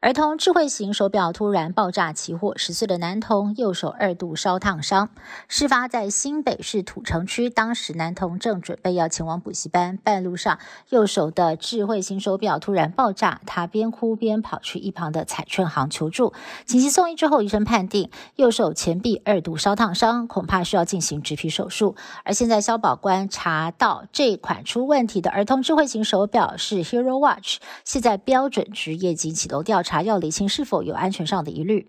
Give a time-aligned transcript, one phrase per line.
[0.00, 5.08] 儿童智慧型手表突然爆炸起火，十岁的男童右手二度烧烫伤。
[5.48, 10.58] 事发在新北市土城区，当时男童正准备要前往补习班，半路上
[10.90, 16.34] 右手的智慧型手表突然爆炸，他边哭边跑去一旁的彩券行求助。
[16.66, 21.96] 紧急送医之后，医生判定右手前臂二度烧烫伤，恐怕需要进行植皮手术。
[22.22, 29.85] 而现在消保官查到这款出问题的儿童智慧型手表是 Hero Watch，现在标准局业经启动调查。
[29.86, 31.88] 查要厘清是否有安全上的疑虑。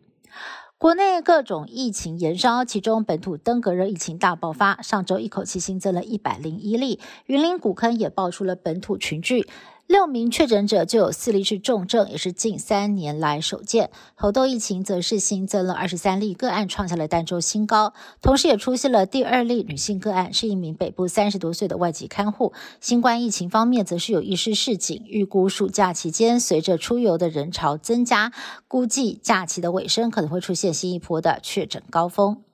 [0.77, 9.47] 国内各种疫情延烧，其中本土登革热疫情大爆发，上周一口气新增了一百零一例，云林古坑也爆出了本土群聚。
[9.87, 13.89] 六名确诊者就有四例是重症，也是近三年来首见。
[14.15, 17.93] 猴痘疫情则是新增了二十三例个案，创下了单周新高。
[18.21, 22.51] 同时，也出现了第二例女性个案，是一名北部三十多岁的外籍看护。
[22.81, 28.33] 新冠疫情方面，则是有医师示警，预估暑假期间随着出游的人潮增加，
[28.67, 32.46] 估计假期的尾声可能会出现新一波的确诊高峰。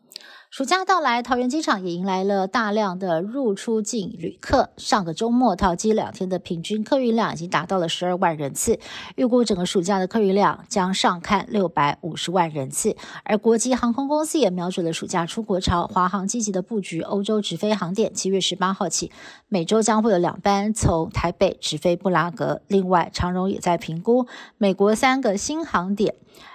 [0.53, 4.69] 暑假到来，桃园机场也迎来了大量的入出境旅客。
[4.77, 8.77] 上个周末，桃机两天的平均客运量已经达到了十二万人次，
[9.15, 12.95] 预估整个暑假的客运量将上看六百五十万人次。
[13.23, 19.11] 而国际航空公司也瞄准了暑假出国潮，华航积极的布局欧洲直飞航点，七月十八号起，
[19.47, 22.61] 每周将会有两班从台北直飞布拉格。
[22.67, 24.27] 另外，长荣也在评估
[24.59, 26.13] 美国三个新航点，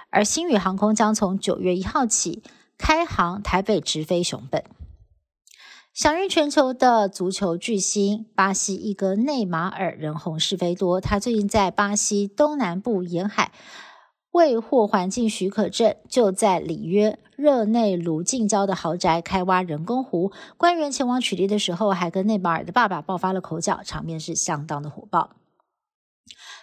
[0.09, 2.41] 而新宇航空将从九月一号起。
[2.79, 4.63] 开航台北直飞熊本，
[5.93, 10.99] 享誉全球的足球巨星巴西一哥内马尔人红是非多。
[10.99, 13.51] 他最近在巴西东南部沿海
[14.31, 20.31] 未获环境许可证，就在里约热内卢近郊的豪宅开挖人工湖。
[20.55, 25.35] 官员前往取缔的时候，还跟内马尔的爸爸爆发了口角，场面是相当的火爆。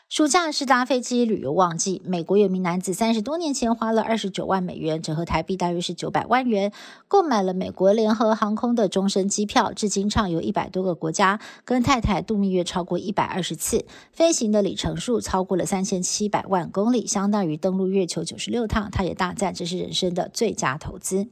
[0.09, 2.00] 暑假是搭飞机旅游旺季。
[2.05, 6.72] 美国有名男子三十多年前花了二十九万美元，折合台币大约是九百万元，
[7.09, 18.89] 购买了美国联合航空的终身机票，至今畅游一百多个国家，跟太太度蜜月超过一百二十次，飞行的里程数超过了三千七百万公里，相当于登陆月球九十六趟。
[18.93, 21.27] 他也大赞这是人生的最佳投资。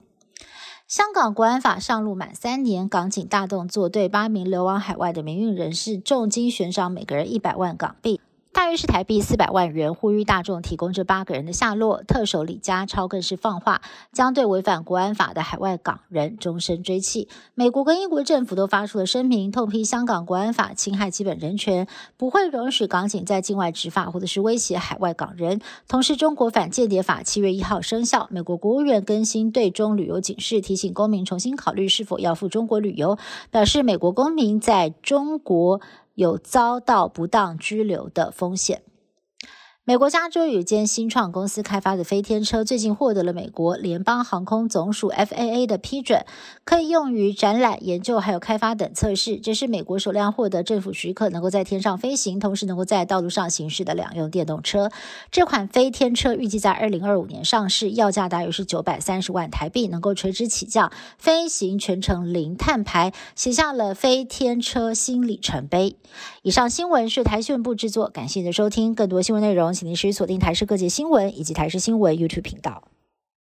[0.89, 8.21] 香港国安法上路满三年，港警大动作，对八名流亡海外的民运人士重金悬赏每个人一百万港币。
[8.55, 12.05] 大约是台币四百万元，呼吁大众提供这八个人的下落。
[12.05, 13.83] 特首李家超更是放话，
[14.13, 17.27] 将对违反国安法的海外港人终身追缉。
[17.57, 25.61] 美国跟英国政府都发出了声明，痛批香港国安法侵害基本人权，不会容许港警在境外执法或者是威胁海外港人。
[25.89, 33.19] 同时，中国反间谍法七月一号生效，美国国务院更新对中旅游警示，提醒公民重新考虑是否要赴中国旅游，
[33.51, 35.81] 表示美国公民在中国。
[36.15, 38.83] 有遭到不当拘留的风险。
[39.87, 46.25] 美国加州有一间新创公司开发的飞天车，最近获得了美国联邦航空总署 FAA 的批准，
[46.65, 49.37] 可以用于展览、研究还有开发等测试。
[49.37, 54.91] 这是美国首辆获得政府许可，能够在天上飞行，同时能够在道路上行驶的两用电动车。
[55.31, 65.99] 这款飞天车预计在二零二五年上市，要价大约是九百三十万台币，能够垂直起降，飞行全程零碳排，写下了飞天车新里程碑。
[66.41, 68.95] 以上新闻是台讯部制作，感谢您的收听。
[68.95, 69.74] 更多新闻内容。
[69.75, 72.94] 请您持续锁定台视各界新闻以及台视新闻 YouTube 频道。